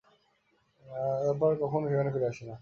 তারপর 1.21 1.49
আর 1.49 1.57
কখনো 1.61 1.83
তারা 1.83 1.91
সেখানে 1.91 2.11
ফিরে 2.13 2.27
আসে 2.27 2.43
না। 2.45 2.55